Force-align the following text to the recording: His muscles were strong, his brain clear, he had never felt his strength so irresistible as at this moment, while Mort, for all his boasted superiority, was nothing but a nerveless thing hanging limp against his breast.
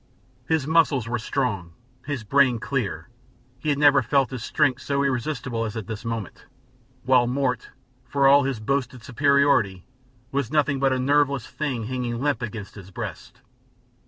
His 0.47 0.65
muscles 0.65 1.07
were 1.07 1.19
strong, 1.19 1.73
his 2.07 2.23
brain 2.23 2.57
clear, 2.57 3.07
he 3.59 3.69
had 3.69 3.77
never 3.77 4.01
felt 4.01 4.31
his 4.31 4.43
strength 4.43 4.81
so 4.81 5.03
irresistible 5.03 5.63
as 5.63 5.77
at 5.77 5.85
this 5.85 6.03
moment, 6.03 6.45
while 7.03 7.27
Mort, 7.27 7.69
for 8.07 8.27
all 8.27 8.41
his 8.41 8.59
boasted 8.59 9.03
superiority, 9.03 9.85
was 10.31 10.49
nothing 10.49 10.79
but 10.79 10.91
a 10.91 10.97
nerveless 10.97 11.45
thing 11.45 11.83
hanging 11.83 12.19
limp 12.19 12.41
against 12.41 12.73
his 12.73 12.89
breast. 12.89 13.41